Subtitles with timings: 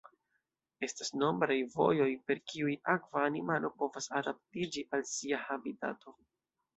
[0.85, 6.15] Estas nombraj vojoj per kiuj akva animalo povas adaptiĝi al sia habitato.